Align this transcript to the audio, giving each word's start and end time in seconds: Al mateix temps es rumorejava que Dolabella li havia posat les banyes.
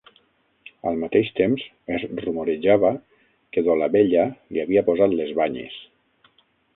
Al 0.91 0.95
mateix 1.01 1.27
temps 1.39 1.65
es 1.97 2.05
rumorejava 2.23 2.91
que 3.57 3.63
Dolabella 3.67 4.23
li 4.55 4.63
havia 4.65 4.85
posat 4.89 5.15
les 5.21 5.35
banyes. 5.41 5.77